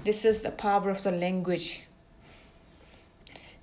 This 0.05 0.25
is 0.25 0.43
the 0.43 0.51
power 0.51 0.91
of 0.91 1.03
the 1.03 1.11
language. 1.11 1.83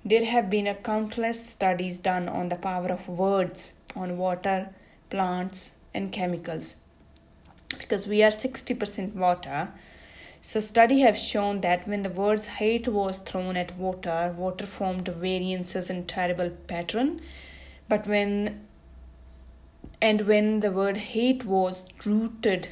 There 0.04 0.24
have 0.24 0.50
been 0.50 0.66
a 0.66 0.74
countless 0.74 1.46
studies 1.46 1.98
done 1.98 2.28
on 2.28 2.48
the 2.48 2.56
power 2.56 2.88
of 2.90 3.08
words 3.08 3.74
on 3.94 4.18
water, 4.18 4.70
plants, 5.10 5.74
and 5.94 6.12
chemicals. 6.12 6.76
Because 7.78 8.06
we 8.06 8.22
are 8.22 8.30
60% 8.30 9.14
water, 9.14 9.68
so 10.42 10.60
study 10.60 11.00
have 11.00 11.18
shown 11.18 11.60
that 11.60 11.86
when 11.86 12.02
the 12.02 12.10
words 12.10 12.46
hate 12.46 12.88
was 12.88 13.18
thrown 13.18 13.56
at 13.56 13.76
water, 13.76 14.34
water 14.36 14.66
formed 14.66 15.08
variances 15.08 15.90
in 15.90 16.06
terrible 16.06 16.50
pattern. 16.50 17.20
But 17.88 18.06
when 18.06 18.66
and 20.00 20.22
when 20.22 20.60
the 20.60 20.70
word 20.70 20.96
hate 20.96 21.44
was 21.44 21.84
rooted 22.06 22.68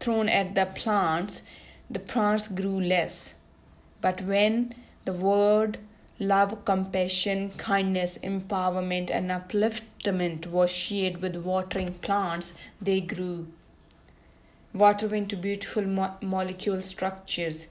thrown 0.00 0.28
at 0.28 0.54
the 0.54 0.66
plants, 0.66 1.42
the 1.88 2.00
plants 2.00 2.48
grew 2.48 2.80
less. 2.80 3.34
But 4.00 4.22
when 4.22 4.74
the 5.04 5.12
word 5.12 5.78
love, 6.18 6.64
compassion, 6.64 7.50
kindness, 7.56 8.18
empowerment, 8.18 9.10
and 9.10 9.30
upliftment 9.30 10.46
was 10.46 10.70
shared 10.70 11.22
with 11.22 11.36
watering 11.36 11.94
plants, 11.94 12.54
they 12.80 13.00
grew 13.00 13.46
water 14.78 15.14
into 15.14 15.36
beautiful 15.36 15.82
mo- 15.82 16.16
molecule 16.20 16.82
structures. 16.82 17.68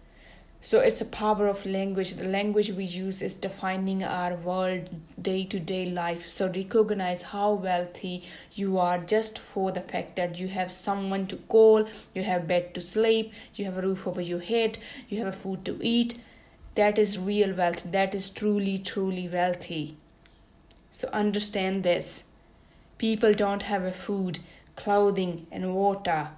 So 0.61 0.79
it's 0.79 0.99
a 0.99 1.05
power 1.05 1.47
of 1.47 1.63
language. 1.65 2.13
The 2.13 2.27
language 2.27 2.71
we 2.71 2.85
use 2.85 3.21
is 3.21 3.35
defining 3.35 4.03
our 4.03 4.35
world 4.35 4.89
day 5.21 5.43
to 5.45 5.59
day 5.59 5.85
life. 5.85 6.27
So 6.27 6.47
recognize 6.47 7.21
how 7.21 7.53
wealthy 7.53 8.23
you 8.53 8.79
are 8.79 8.97
just 8.97 9.37
for 9.37 9.71
the 9.71 9.81
fact 9.81 10.15
that 10.15 10.39
you 10.39 10.47
have 10.47 10.71
someone 10.71 11.27
to 11.27 11.35
call, 11.35 11.87
you 12.15 12.23
have 12.23 12.47
bed 12.47 12.73
to 12.73 12.81
sleep, 12.81 13.31
you 13.53 13.65
have 13.65 13.77
a 13.77 13.81
roof 13.81 14.07
over 14.07 14.21
your 14.21 14.39
head, 14.39 14.79
you 15.07 15.23
have 15.23 15.35
food 15.35 15.63
to 15.65 15.79
eat. 15.83 16.17
That 16.73 16.97
is 16.97 17.19
real 17.19 17.53
wealth. 17.53 17.83
That 17.91 18.15
is 18.15 18.31
truly, 18.31 18.79
truly 18.79 19.29
wealthy. 19.29 19.97
So 20.91 21.09
understand 21.13 21.83
this. 21.83 22.23
People 22.97 23.33
don't 23.33 23.63
have 23.63 23.83
a 23.83 23.91
food, 23.91 24.39
clothing, 24.75 25.45
and 25.51 25.75
water 25.75 26.29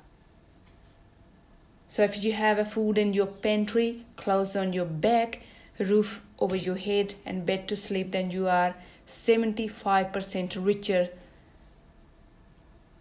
so 1.88 2.04
if 2.04 2.24
you 2.24 2.34
have 2.34 2.60
a 2.60 2.66
food 2.66 2.98
in 2.98 3.14
your 3.14 3.28
pantry, 3.28 4.06
clothes 4.18 4.56
on 4.56 4.74
your 4.74 4.86
back, 4.86 5.42
roof 5.80 6.22
over 6.40 6.56
your 6.56 6.76
head, 6.76 7.14
and 7.26 7.46
bed 7.46 7.68
to 7.70 7.76
sleep, 7.76 8.12
then 8.12 8.32
you 8.32 8.48
are 8.48 8.76
75% 9.08 10.66
richer 10.66 11.10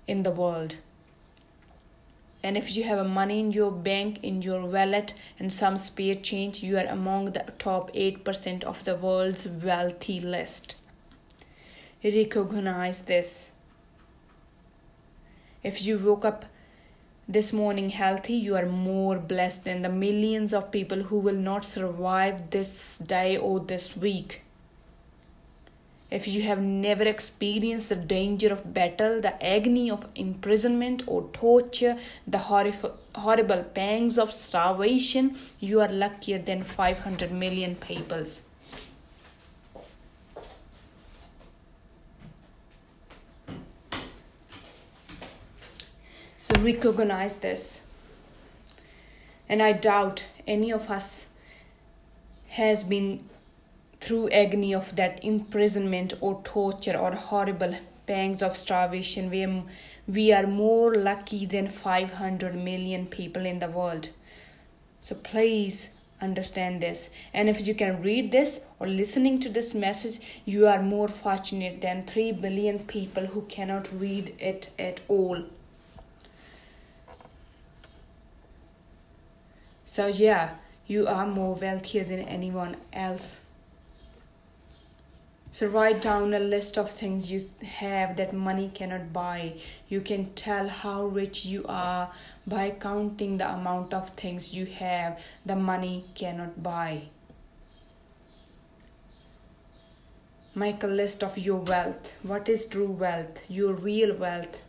in 0.06 0.22
the 0.22 0.30
world. 0.30 0.76
And 2.42 2.56
if 2.56 2.76
you 2.76 2.84
have 2.84 3.04
money 3.08 3.40
in 3.40 3.50
your 3.50 3.72
bank 3.72 4.20
in 4.22 4.40
your 4.40 4.64
wallet 4.66 5.14
and 5.36 5.52
some 5.52 5.76
spare 5.76 6.14
change 6.14 6.62
you 6.62 6.76
are 6.78 6.86
among 6.86 7.32
the 7.32 7.44
top 7.58 7.92
8% 7.92 8.62
of 8.62 8.84
the 8.84 8.94
world's 8.94 9.48
wealthy 9.48 10.20
list. 10.20 10.76
Recognize 12.04 13.00
this. 13.00 13.50
If 15.64 15.84
you 15.84 15.98
woke 15.98 16.24
up 16.24 16.44
this 17.28 17.52
morning 17.52 17.90
healthy 17.90 18.34
you 18.34 18.54
are 18.56 18.66
more 18.66 19.18
blessed 19.18 19.64
than 19.64 19.82
the 19.82 19.88
millions 19.88 20.52
of 20.52 20.70
people 20.70 21.02
who 21.04 21.18
will 21.18 21.34
not 21.34 21.64
survive 21.64 22.50
this 22.50 22.98
day 22.98 23.36
or 23.36 23.58
this 23.60 23.96
week 23.96 24.42
if 26.08 26.28
you 26.28 26.42
have 26.42 26.60
never 26.62 27.02
experienced 27.02 27.88
the 27.88 27.96
danger 27.96 28.52
of 28.52 28.72
battle, 28.72 29.20
the 29.20 29.44
agony 29.44 29.90
of 29.90 30.06
imprisonment 30.14 31.02
or 31.06 31.28
torture, 31.32 31.98
the 32.26 32.38
horrif- 32.38 32.92
horrible 33.16 33.64
pangs 33.64 34.16
of 34.16 34.32
starvation, 34.32 35.36
you 35.58 35.80
are 35.80 35.88
luckier 35.88 36.38
than 36.38 36.62
500 36.62 37.32
million 37.32 37.74
peoples. 37.74 38.45
So 46.46 46.60
recognize 46.60 47.38
this. 47.38 47.80
And 49.48 49.60
I 49.60 49.72
doubt 49.72 50.26
any 50.46 50.70
of 50.70 50.88
us 50.88 51.26
has 52.50 52.84
been 52.84 53.28
through 54.00 54.30
agony 54.30 54.72
of 54.72 54.94
that 54.94 55.24
imprisonment 55.24 56.14
or 56.20 56.40
torture 56.44 56.96
or 56.96 57.16
horrible 57.16 57.74
pangs 58.06 58.42
of 58.42 58.56
starvation 58.56 59.28
we, 59.28 59.64
we 60.06 60.32
are 60.32 60.46
more 60.46 60.94
lucky 60.94 61.46
than 61.46 61.68
500 61.68 62.54
million 62.54 63.06
people 63.06 63.44
in 63.44 63.58
the 63.58 63.68
world. 63.68 64.10
So 65.02 65.16
please 65.16 65.88
understand 66.22 66.80
this. 66.80 67.10
And 67.34 67.48
if 67.48 67.66
you 67.66 67.74
can 67.74 68.00
read 68.02 68.30
this 68.30 68.60
or 68.78 68.86
listening 68.86 69.40
to 69.40 69.48
this 69.48 69.74
message 69.74 70.20
you 70.44 70.68
are 70.68 70.80
more 70.80 71.08
fortunate 71.08 71.80
than 71.80 72.06
3 72.06 72.30
billion 72.30 72.78
people 72.78 73.26
who 73.26 73.42
cannot 73.42 73.88
read 73.92 74.32
it 74.38 74.70
at 74.78 75.00
all 75.08 75.42
so 79.86 80.08
yeah 80.08 80.50
you 80.86 81.06
are 81.06 81.26
more 81.26 81.54
wealthier 81.54 82.04
than 82.04 82.20
anyone 82.20 82.76
else 82.92 83.40
so 85.56 85.68
write 85.68 86.02
down 86.02 86.34
a 86.34 86.38
list 86.38 86.76
of 86.76 86.90
things 86.90 87.30
you 87.30 87.48
have 87.64 88.16
that 88.16 88.34
money 88.34 88.70
cannot 88.74 89.10
buy. 89.10 89.54
You 89.88 90.02
can 90.02 90.34
tell 90.34 90.68
how 90.68 91.06
rich 91.06 91.46
you 91.46 91.64
are 91.66 92.10
by 92.46 92.72
counting 92.72 93.38
the 93.38 93.50
amount 93.50 93.94
of 93.94 94.10
things 94.10 94.52
you 94.52 94.66
have 94.66 95.18
the 95.46 95.56
money 95.56 96.04
cannot 96.14 96.62
buy. 96.62 97.04
Make 100.54 100.82
a 100.82 100.86
list 100.88 101.24
of 101.24 101.38
your 101.38 101.60
wealth. 101.60 102.18
What 102.22 102.50
is 102.50 102.66
true 102.66 102.90
wealth? 102.90 103.40
Your 103.48 103.72
real 103.72 104.14
wealth. 104.14 104.60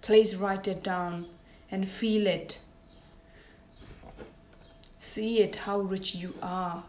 Please 0.00 0.36
write 0.36 0.68
it 0.68 0.84
down 0.84 1.26
and 1.70 1.88
feel 1.88 2.26
it. 2.26 2.60
See 4.98 5.40
it 5.40 5.56
how 5.56 5.78
rich 5.78 6.14
you 6.14 6.34
are. 6.42 6.84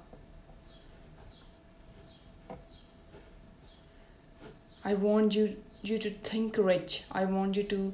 I 4.83 4.93
want 4.93 5.36
you 5.36 5.57
you 5.81 5.98
to 5.98 6.09
think 6.09 6.57
rich. 6.57 7.03
I 7.12 7.25
want 7.25 7.55
you 7.55 7.63
to 7.63 7.93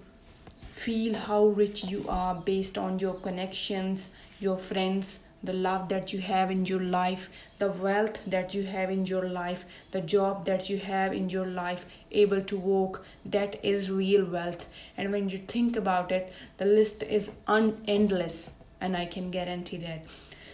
feel 0.73 1.15
how 1.15 1.45
rich 1.47 1.83
you 1.85 2.05
are 2.07 2.35
based 2.35 2.77
on 2.77 2.99
your 2.99 3.13
connections, 3.15 4.09
your 4.39 4.57
friends, 4.57 5.19
the 5.45 5.53
love 5.53 5.89
that 5.89 6.11
you 6.13 6.19
have 6.19 6.51
in 6.51 6.65
your 6.65 6.81
life, 6.81 7.29
the 7.59 7.69
wealth 7.69 8.19
that 8.25 8.53
you 8.53 8.63
have 8.63 8.89
in 8.89 9.05
your 9.05 9.27
life, 9.29 9.65
the 9.91 10.01
job 10.01 10.45
that 10.45 10.69
you 10.69 10.77
have 10.77 11.13
in 11.13 11.29
your 11.29 11.45
life, 11.45 11.85
able 12.11 12.41
to 12.41 12.57
walk, 12.57 13.05
that 13.25 13.63
is 13.63 13.89
real 13.91 14.25
wealth. 14.25 14.65
And 14.97 15.11
when 15.11 15.29
you 15.29 15.39
think 15.39 15.75
about 15.75 16.11
it, 16.11 16.33
the 16.57 16.65
list 16.65 17.03
is 17.03 17.31
unendless, 17.47 18.51
and 18.81 18.97
I 18.97 19.05
can 19.05 19.31
guarantee 19.31 19.77
that. 19.77 20.05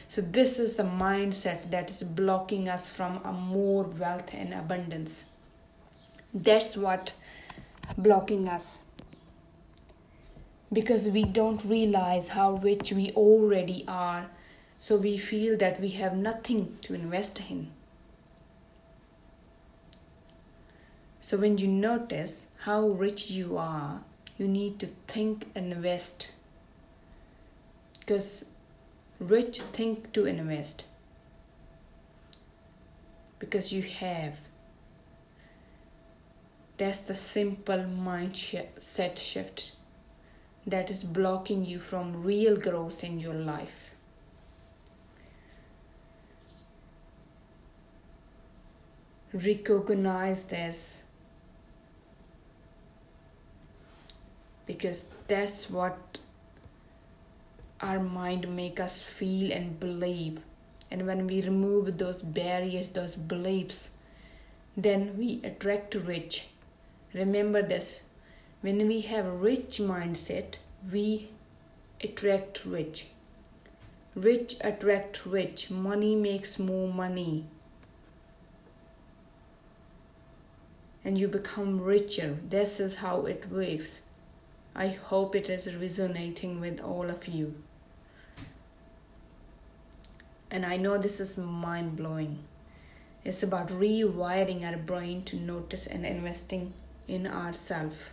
So, 0.08 0.22
this 0.22 0.60
is 0.60 0.76
the 0.76 0.84
mindset 0.84 1.72
that 1.72 1.90
is 1.90 2.04
blocking 2.04 2.68
us 2.68 2.92
from 2.92 3.22
a 3.24 3.32
more 3.32 3.84
wealth 3.84 4.34
and 4.34 4.54
abundance 4.54 5.24
that's 6.34 6.78
what 6.78 7.14
blocking 7.98 8.48
us 8.48 8.80
because 10.72 11.08
we 11.08 11.24
don't 11.24 11.64
realize 11.66 12.30
how 12.30 12.54
rich 12.54 12.94
we 12.94 13.12
already 13.12 13.84
are 13.88 14.28
so 14.82 14.96
we 14.98 15.16
feel 15.16 15.56
that 15.58 15.80
we 15.80 15.90
have 15.90 16.18
nothing 16.18 16.76
to 16.82 16.96
invest 16.96 17.40
in. 17.52 17.70
So 21.20 21.38
when 21.38 21.60
you 21.60 21.68
notice 21.68 22.48
how 22.62 22.88
rich 22.88 23.30
you 23.30 23.60
are 23.60 24.02
you 24.42 24.48
need 24.48 24.80
to 24.80 24.88
think 25.06 25.52
and 25.54 25.72
invest. 25.72 26.32
Because 28.00 28.46
rich 29.20 29.62
think 29.62 30.12
to 30.14 30.26
invest. 30.26 30.86
Because 33.38 33.72
you 33.72 33.84
have. 33.84 34.40
That's 36.78 37.02
the 37.02 37.16
simple 37.16 37.86
mindset 37.86 39.20
shift 39.20 39.74
that 40.66 40.90
is 40.90 41.04
blocking 41.04 41.66
you 41.66 41.78
from 41.78 42.24
real 42.24 42.56
growth 42.58 43.04
in 43.04 43.20
your 43.20 43.36
life. 43.36 43.91
Recognize 49.34 50.44
this 50.44 51.04
because 54.66 55.06
that's 55.28 55.70
what 55.70 56.20
our 57.80 58.00
mind 58.00 58.54
make 58.56 58.80
us 58.80 59.02
feel 59.02 59.52
and 59.52 59.80
believe 59.80 60.40
and 60.92 61.08
when 61.08 61.26
we 61.28 61.42
remove 61.42 61.98
those 61.98 62.22
barriers 62.22 62.90
those 62.90 63.16
beliefs 63.16 63.90
then 64.78 65.18
we 65.18 65.42
attract 65.44 65.96
rich 65.96 66.48
Remember 67.14 67.62
this 67.62 68.02
when 68.62 68.88
we 68.88 69.02
have 69.02 69.42
rich 69.42 69.80
mindset, 69.80 70.58
we 70.92 71.30
attract 72.02 72.64
rich. 72.64 73.08
Rich 74.16 74.56
attract 74.62 75.26
rich. 75.26 75.70
Money 75.70 76.16
makes 76.16 76.58
more 76.58 76.88
money. 76.94 77.46
And 81.04 81.18
you 81.18 81.28
become 81.28 81.82
richer. 81.82 82.38
This 82.48 82.80
is 82.80 82.98
how 82.98 83.26
it 83.26 83.52
works. 83.52 84.00
I 84.76 84.90
hope 84.90 85.36
it 85.36 85.50
is 85.50 85.74
resonating 85.76 86.62
with 86.62 86.80
all 86.80 87.10
of 87.10 87.28
you. 87.28 87.56
And 90.50 90.66
I 90.66 90.78
know 90.78 90.98
this 90.98 91.20
is 91.20 91.38
mind 91.38 91.96
blowing. 91.96 92.40
It's 93.24 93.44
about 93.44 93.70
rewiring 93.70 94.66
our 94.66 94.78
brain 94.78 95.24
to 95.26 95.36
notice 95.36 95.88
and 95.88 96.06
investing 96.06 96.74
in 97.08 97.28
ourselves. 97.28 98.04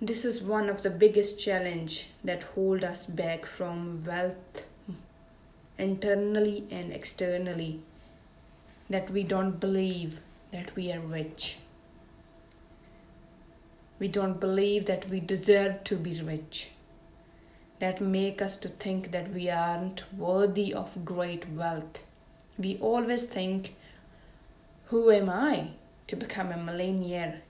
This 0.00 0.24
is 0.24 0.40
one 0.40 0.68
of 0.68 0.82
the 0.82 0.90
biggest 0.90 1.40
challenge 1.40 2.10
that 2.22 2.44
hold 2.44 2.84
us 2.84 3.04
back 3.04 3.44
from 3.44 4.04
wealth 4.04 4.66
internally 5.78 6.66
and 6.70 6.92
externally 6.92 7.80
that 8.90 9.10
we 9.10 9.22
don't 9.22 9.60
believe 9.60 10.20
that 10.52 10.74
we 10.74 10.90
are 10.92 11.00
rich. 11.00 11.58
We 13.98 14.08
don't 14.08 14.40
believe 14.40 14.86
that 14.86 15.08
we 15.08 15.20
deserve 15.20 15.84
to 15.84 15.96
be 15.96 16.20
rich. 16.20 16.70
That 17.78 18.00
make 18.00 18.42
us 18.42 18.56
to 18.58 18.68
think 18.68 19.12
that 19.12 19.32
we 19.32 19.48
aren't 19.48 20.04
worthy 20.12 20.74
of 20.74 21.04
great 21.04 21.48
wealth 21.50 22.00
we 22.58 22.76
always 22.78 23.24
think, 23.24 23.76
Who 24.86 25.10
am 25.10 25.30
I 25.30 25.68
to 26.08 26.16
become 26.16 26.50
a 26.50 26.56
millionaire? 26.56 27.42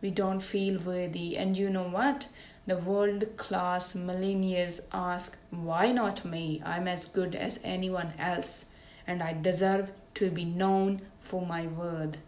We 0.00 0.10
don't 0.10 0.40
feel 0.40 0.78
worthy, 0.80 1.36
and 1.36 1.56
you 1.58 1.70
know 1.70 1.88
what? 1.88 2.28
The 2.66 2.76
world 2.76 3.36
class 3.36 3.94
millionaires 3.94 4.80
ask, 4.92 5.38
Why 5.50 5.90
not 5.90 6.24
me? 6.24 6.62
I'm 6.64 6.86
as 6.86 7.06
good 7.06 7.34
as 7.34 7.60
anyone 7.64 8.12
else, 8.18 8.66
and 9.06 9.22
I 9.22 9.32
deserve 9.32 9.90
to 10.14 10.30
be 10.30 10.44
known 10.44 11.00
for 11.20 11.44
my 11.44 11.66
worth. 11.66 12.18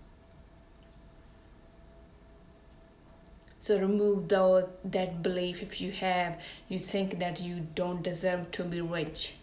So 3.61 3.79
remove 3.79 4.29
the, 4.29 4.71
that 4.87 5.23
belief 5.23 5.63
if 5.63 5.81
you 5.83 5.93
have, 5.93 6.41
you 6.69 6.79
think 6.79 7.19
that 7.19 7.43
you 7.43 7.67
don't 7.75 8.03
deserve 8.03 8.51
to 8.53 8.65
be 8.65 8.81
rich. 8.81 9.35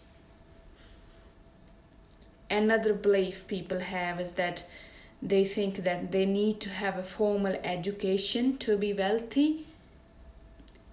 Another 2.50 2.92
belief 2.92 3.46
people 3.46 3.78
have 3.78 4.20
is 4.20 4.32
that 4.32 4.66
they 5.20 5.44
think 5.44 5.84
that 5.84 6.12
they 6.12 6.24
need 6.26 6.60
to 6.60 6.70
have 6.70 6.96
a 6.96 7.02
formal 7.02 7.54
education 7.64 8.56
to 8.58 8.76
be 8.76 8.92
wealthy. 8.92 9.66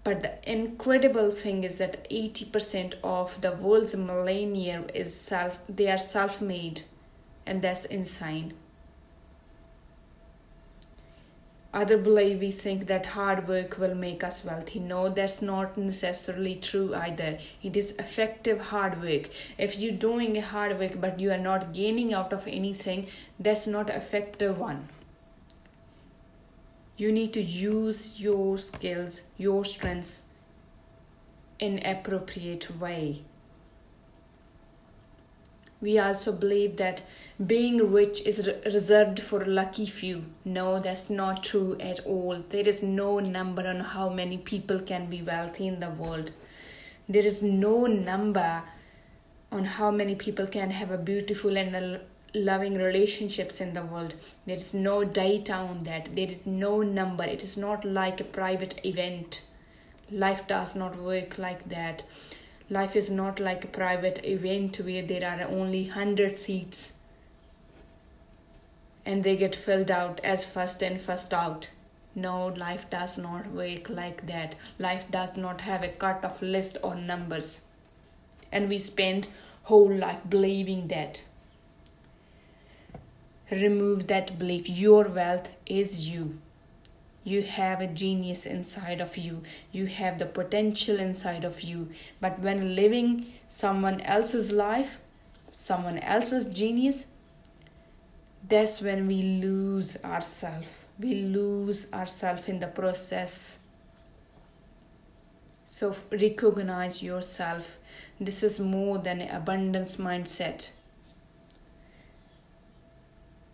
But 0.04 0.22
the 0.22 0.52
incredible 0.52 1.32
thing 1.32 1.64
is 1.64 1.78
that 1.78 2.10
80% 2.10 2.96
of 3.04 3.40
the 3.42 3.52
world's 3.54 3.96
millennial 3.96 4.86
is 4.94 5.16
self 5.16 5.60
they 5.68 5.90
are 5.90 5.98
self-made 5.98 6.82
and 7.46 7.62
that's 7.62 7.86
insane 7.86 8.54
other 11.76 11.98
believe 11.98 12.40
we 12.40 12.52
think 12.52 12.88
that 12.88 13.06
hard 13.08 13.48
work 13.48 13.78
will 13.78 13.94
make 13.94 14.24
us 14.24 14.46
wealthy. 14.46 14.80
No 14.80 15.10
that's 15.10 15.42
not 15.42 15.78
necessarily 15.78 16.56
true 16.56 16.96
either. 16.96 17.38
It 17.62 17.76
is 17.76 17.92
effective 18.00 18.62
hard 18.72 19.02
work. 19.02 19.30
If 19.58 19.78
you're 19.80 20.02
doing 20.08 20.36
hard 20.42 20.80
work 20.80 21.00
but 21.02 21.20
you 21.20 21.32
are 21.32 21.46
not 21.50 21.74
gaining 21.74 22.14
out 22.14 22.32
of 22.32 22.48
anything 22.48 23.08
that's 23.38 23.68
not 23.68 23.90
effective 23.90 24.58
one. 24.58 24.88
You 26.98 27.12
need 27.12 27.34
to 27.34 27.42
use 27.42 28.22
your 28.22 28.58
skills 28.58 29.24
your 29.38 29.66
strengths 29.66 30.24
in 31.60 31.86
appropriate 31.86 32.80
way 32.80 33.24
we 35.82 36.00
also 36.00 36.32
believe 36.32 36.78
that 36.78 37.04
being 37.46 37.92
rich 37.92 38.22
is 38.26 38.48
re- 38.48 38.62
reserved 38.66 39.20
for 39.20 39.44
a 39.44 39.48
lucky 39.48 39.86
few. 39.86 40.26
No, 40.46 40.80
that's 40.80 41.10
not 41.10 41.44
true 41.44 41.78
at 41.80 42.00
all. 42.06 42.44
There 42.50 42.68
is 42.68 42.82
no 42.82 43.20
number 43.20 43.68
on 43.68 43.82
how 43.82 44.10
many 44.10 44.38
people 44.38 44.80
can 44.80 45.08
be 45.08 45.22
wealthy 45.22 45.68
in 45.68 45.80
the 45.80 45.90
world. 45.90 46.32
There 47.10 47.26
is 47.26 47.44
no 47.44 47.86
number 47.86 48.64
on 49.52 49.66
how 49.66 49.92
many 49.92 50.16
people 50.16 50.48
can 50.48 50.72
have 50.72 50.92
a 50.92 50.98
beautiful 50.98 51.58
and 51.58 51.76
a 51.76 52.02
loving 52.34 52.76
relationships 52.76 53.62
in 53.62 53.74
the 53.74 53.84
world. 53.84 54.16
There 54.46 54.58
is 54.58 54.74
no 54.74 55.04
data 55.04 55.54
on 55.54 55.80
that. 55.84 56.16
There 56.16 56.28
is 56.28 56.46
no 56.46 56.82
number. 56.82 57.24
It 57.24 57.44
is 57.44 57.58
not 57.58 57.86
like 57.86 58.20
a 58.20 58.26
private 58.26 58.86
event. 58.86 59.46
Life 60.12 60.48
does 60.48 60.76
not 60.76 61.02
work 61.02 61.38
like 61.38 61.70
that. 61.70 62.04
Life 62.70 62.96
is 62.96 63.12
not 63.12 63.40
like 63.40 63.64
a 63.64 63.68
private 63.68 64.26
event 64.26 64.78
where 64.78 65.04
there 65.04 65.30
are 65.30 65.48
only 65.48 65.84
100 65.84 66.40
seats 66.40 66.94
and 69.06 69.24
they 69.24 69.36
get 69.36 69.56
filled 69.56 69.92
out 69.92 70.20
as 70.24 70.44
first 70.44 70.82
in, 70.82 70.98
first 70.98 71.34
out. 71.34 71.70
No, 72.16 72.48
life 72.48 72.90
does 72.90 73.18
not 73.18 73.52
work 73.52 73.90
like 73.90 74.26
that. 74.26 74.56
Life 74.80 75.06
does 75.12 75.38
not 75.38 75.62
have 75.62 75.84
a 75.84 75.90
cut 75.90 76.24
off 76.26 76.42
list 76.42 76.78
or 76.82 76.96
numbers. 76.96 77.62
And 78.52 78.68
we 78.70 78.80
spend 78.80 79.28
whole 79.64 79.94
life 79.94 80.22
believing 80.28 80.88
that. 80.88 81.24
Remove 83.52 84.08
that 84.08 84.40
belief. 84.40 84.68
Your 84.68 85.04
wealth 85.08 85.50
is 85.68 86.08
you. 86.10 86.40
You 87.26 87.44
have 87.44 87.82
a 87.82 87.88
genius 87.88 88.46
inside 88.46 89.02
of 89.02 89.18
you. 89.18 89.44
You 89.74 89.88
have 89.88 90.20
the 90.20 90.26
potential 90.26 91.00
inside 91.00 91.44
of 91.44 91.62
you. 91.62 91.90
But 92.22 92.40
when 92.40 92.76
living 92.76 93.34
someone 93.50 94.00
else's 94.02 94.54
life, 94.54 95.00
someone 95.52 96.00
else's 96.00 96.46
genius, 96.46 97.06
that's 98.48 98.80
when 98.80 99.08
we 99.08 99.22
lose 99.22 99.98
ourselves 100.06 100.70
we 100.98 101.16
lose 101.16 101.92
ourselves 101.94 102.48
in 102.48 102.60
the 102.60 102.68
process. 102.68 103.60
So 105.66 105.96
recognize 106.12 107.04
yourself. 107.04 107.78
This 108.20 108.44
is 108.44 108.60
more 108.60 108.98
than 108.98 109.22
an 109.22 109.36
abundance 109.36 109.98
mindset. 109.98 110.72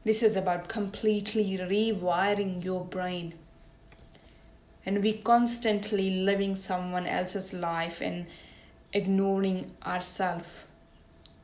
This 0.04 0.22
is 0.22 0.36
about 0.36 0.68
completely 0.68 1.58
rewiring 1.58 2.64
your 2.64 2.84
brain 2.84 3.34
and 4.86 5.04
we 5.04 5.14
constantly 5.14 6.10
living 6.10 6.56
someone 6.56 7.06
else's 7.06 7.54
life 7.54 8.02
and 8.02 8.26
ignoring 8.94 9.72
ourselves 9.86 10.66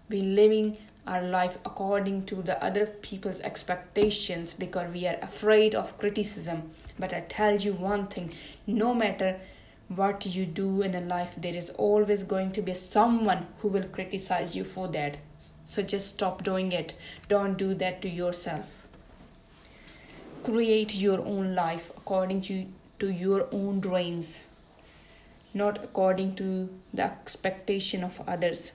we 0.09 0.21
living 0.21 0.77
our 1.05 1.21
life 1.21 1.57
according 1.65 2.25
to 2.25 2.35
the 2.35 2.61
other 2.63 2.85
people's 2.85 3.39
expectations 3.41 4.53
because 4.53 4.93
we 4.93 5.07
are 5.07 5.17
afraid 5.21 5.73
of 5.73 5.97
criticism. 5.97 6.71
But 6.99 7.13
i 7.13 7.21
tell 7.21 7.55
you 7.55 7.73
one 7.73 8.07
thing 8.07 8.33
no 8.65 8.93
matter 8.93 9.39
what 9.87 10.25
you 10.25 10.45
do 10.45 10.81
in 10.81 10.95
a 10.95 11.01
life 11.01 11.33
there 11.37 11.55
is 11.55 11.69
always 11.71 12.23
going 12.23 12.51
to 12.51 12.61
be 12.61 12.73
someone 12.73 13.47
who 13.59 13.69
will 13.69 13.87
criticize 13.87 14.55
you 14.55 14.63
for 14.63 14.87
that. 14.89 15.17
So 15.63 15.81
just 15.81 16.13
stop 16.13 16.43
doing 16.43 16.71
it. 16.71 16.93
Don't 17.27 17.57
do 17.57 17.73
that 17.75 18.01
to 18.01 18.09
yourself. 18.09 18.65
Create 20.43 20.95
your 20.95 21.19
own 21.19 21.55
life 21.55 21.91
according 21.97 22.41
to 22.43 22.65
to 22.99 23.11
your 23.11 23.47
own 23.51 23.79
dreams 23.79 24.43
not 25.53 25.83
according 25.83 26.35
to 26.35 26.69
the 26.93 27.03
expectation 27.03 28.03
of 28.03 28.21
others. 28.27 28.71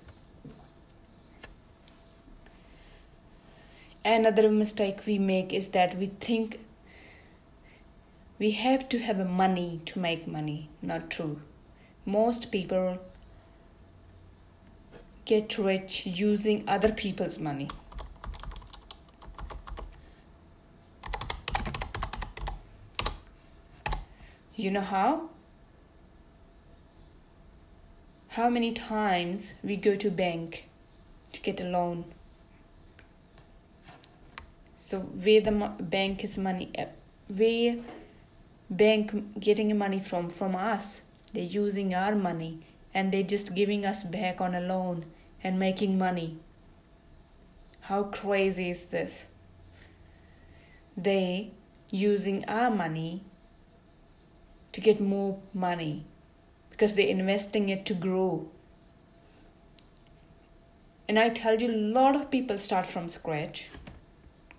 Another 4.05 4.51
mistake 4.51 5.07
we 5.07 5.19
make 5.19 5.53
is 5.53 5.69
that 5.69 5.97
we 5.97 6.07
think 6.07 6.59
we 8.39 8.51
have 8.51 8.89
to 8.89 8.99
have 8.99 9.25
money 9.29 9.81
to 9.87 10.01
make 10.01 10.27
money 10.27 10.69
not 10.81 11.09
true. 11.09 11.41
Most 12.05 12.51
people 12.51 12.99
get 15.25 15.57
rich 15.57 16.05
using 16.05 16.65
other 16.67 16.91
people's 16.91 17.39
money 17.39 17.69
you 24.63 24.71
know 24.71 24.81
how? 24.81 25.31
How 28.29 28.49
many 28.49 28.73
times 28.73 29.53
we 29.63 29.77
go 29.77 29.95
to 29.97 30.11
bank 30.11 30.69
to 31.33 31.41
get 31.41 31.61
a 31.61 31.65
loan? 31.65 32.05
So 34.77 35.01
where 35.01 35.41
the 35.41 35.51
bank 35.81 36.25
is 36.25 36.39
money 36.39 36.71
uh, 36.79 36.87
where 37.29 37.77
bank 38.71 39.39
getting 39.39 39.77
money 39.77 40.01
from 40.01 40.31
from 40.31 40.57
us 40.57 41.03
they're 41.33 41.43
using 41.43 41.95
our 41.95 42.15
money 42.15 42.61
and 42.93 43.13
they're 43.13 43.23
just 43.23 43.55
giving 43.55 43.87
us 43.87 44.05
back 44.05 44.41
on 44.41 44.55
a 44.55 44.61
loan 44.61 45.07
and 45.43 45.59
making 45.59 45.99
money. 45.99 46.37
How 47.81 48.05
crazy 48.05 48.71
is 48.71 48.87
this? 48.87 49.27
They 50.97 51.53
using 51.91 52.45
our 52.45 52.71
money 52.71 53.25
to 54.73 54.81
get 54.81 55.01
more 55.01 55.39
money 55.53 56.05
because 56.71 56.95
they're 56.95 57.07
investing 57.07 57.69
it 57.69 57.85
to 57.87 57.95
grow. 57.95 58.49
And 61.09 61.19
i 61.19 61.29
tell 61.29 61.61
you 61.61 61.71
a 61.71 61.85
lot 61.99 62.17
of 62.17 62.31
people 62.31 62.59
start 62.59 62.87
from 62.87 63.09
scratch. 63.09 63.69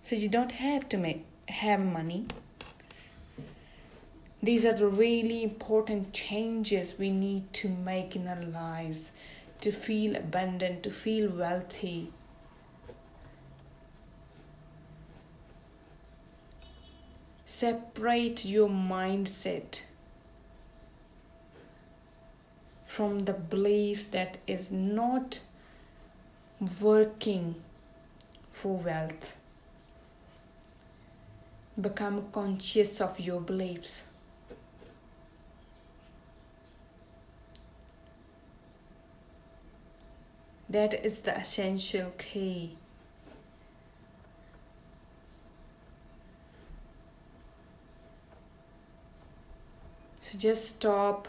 So 0.01 0.15
you 0.15 0.27
don't 0.27 0.51
have 0.53 0.87
to 0.89 0.97
make 0.97 1.25
have 1.47 1.79
money. 1.79 2.25
These 4.41 4.65
are 4.65 4.73
the 4.73 4.87
really 4.87 5.41
important 5.41 6.11
changes 6.13 6.99
we 6.99 7.09
need 7.09 7.53
to 7.53 7.69
make 7.69 8.15
in 8.15 8.27
our 8.27 8.43
lives 8.43 9.11
to 9.61 9.71
feel 9.71 10.17
abundant 10.17 10.83
to 10.83 10.91
feel 10.91 11.31
wealthy. 11.31 12.11
Separate 17.45 18.43
your 18.43 18.67
mindset 18.67 19.83
from 22.93 23.25
the 23.25 23.33
beliefs 23.33 24.03
that 24.05 24.37
is 24.45 24.71
not 24.71 25.39
working 26.79 27.55
for 28.51 28.77
wealth 28.77 29.33
Become 31.81 32.27
conscious 32.31 33.01
of 33.01 33.19
your 33.19 33.41
beliefs. 33.41 34.03
That 40.69 40.93
is 40.93 41.21
the 41.21 41.35
essential 41.35 42.11
key. 42.19 42.77
So 50.21 50.37
just 50.37 50.67
stop 50.75 51.27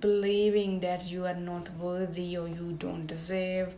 believing 0.00 0.80
that 0.80 1.04
you 1.04 1.24
are 1.24 1.34
not 1.34 1.70
worthy 1.76 2.36
or 2.36 2.48
you 2.48 2.72
don't 2.78 3.06
deserve 3.06 3.74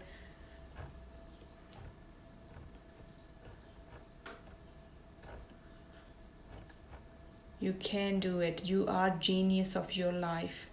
You 7.60 7.72
can 7.72 8.20
do 8.20 8.40
it. 8.40 8.66
You 8.66 8.86
are 8.86 9.10
genius 9.10 9.74
of 9.74 9.96
your 9.96 10.12
life. 10.12 10.70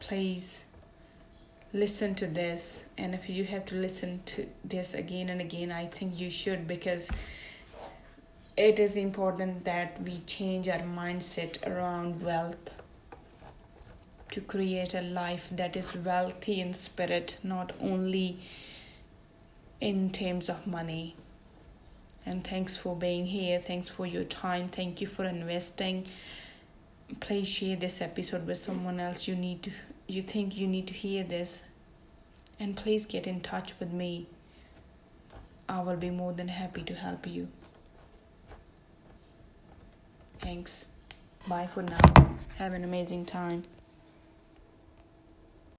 Please 0.00 0.62
listen 1.72 2.14
to 2.14 2.26
this 2.26 2.82
and 2.98 3.14
if 3.14 3.30
you 3.30 3.44
have 3.44 3.64
to 3.64 3.74
listen 3.74 4.20
to 4.26 4.46
this 4.62 4.92
again 4.92 5.30
and 5.30 5.40
again 5.40 5.72
i 5.72 5.86
think 5.86 6.20
you 6.20 6.30
should 6.30 6.68
because 6.68 7.10
it 8.62 8.78
is 8.78 8.94
important 8.94 9.64
that 9.64 10.00
we 10.02 10.18
change 10.18 10.68
our 10.68 10.78
mindset 10.78 11.66
around 11.66 12.22
wealth 12.22 12.70
to 14.30 14.40
create 14.40 14.94
a 14.94 15.00
life 15.02 15.48
that 15.50 15.76
is 15.76 15.96
wealthy 15.96 16.60
in 16.60 16.72
spirit 16.72 17.38
not 17.42 17.72
only 17.80 18.38
in 19.80 20.10
terms 20.10 20.48
of 20.48 20.64
money. 20.64 21.16
And 22.24 22.46
thanks 22.46 22.76
for 22.76 22.94
being 22.94 23.26
here. 23.26 23.58
Thanks 23.58 23.88
for 23.88 24.06
your 24.06 24.22
time. 24.22 24.68
Thank 24.68 25.00
you 25.00 25.08
for 25.08 25.24
investing. 25.24 26.06
Please 27.18 27.48
share 27.48 27.74
this 27.74 28.00
episode 28.00 28.46
with 28.46 28.58
someone 28.58 29.00
else. 29.00 29.26
You 29.26 29.34
need 29.34 29.64
to 29.64 29.72
you 30.06 30.22
think 30.22 30.56
you 30.56 30.68
need 30.68 30.86
to 30.86 30.94
hear 30.94 31.24
this, 31.24 31.62
and 32.60 32.76
please 32.76 33.06
get 33.06 33.26
in 33.26 33.40
touch 33.40 33.72
with 33.80 33.92
me. 33.92 34.26
I 35.68 35.80
will 35.80 35.96
be 35.96 36.10
more 36.10 36.32
than 36.32 36.48
happy 36.48 36.82
to 36.82 36.94
help 36.94 37.26
you. 37.26 37.48
Thanks. 40.42 40.86
Bye 41.48 41.66
for 41.68 41.82
now. 41.82 41.98
Have 42.58 42.72
an 42.72 42.84
amazing 42.84 43.24
time. 43.24 43.62